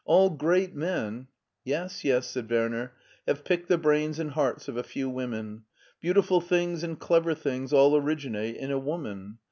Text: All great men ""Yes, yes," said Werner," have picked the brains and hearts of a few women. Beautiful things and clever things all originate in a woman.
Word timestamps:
All 0.03 0.31
great 0.31 0.73
men 0.73 1.27
""Yes, 1.63 2.03
yes," 2.03 2.25
said 2.31 2.49
Werner," 2.49 2.91
have 3.27 3.43
picked 3.43 3.69
the 3.69 3.77
brains 3.77 4.17
and 4.17 4.31
hearts 4.31 4.67
of 4.67 4.75
a 4.75 4.81
few 4.81 5.07
women. 5.07 5.61
Beautiful 5.99 6.41
things 6.41 6.83
and 6.83 6.99
clever 6.99 7.35
things 7.35 7.71
all 7.71 7.95
originate 7.95 8.55
in 8.55 8.71
a 8.71 8.79
woman. 8.79 9.37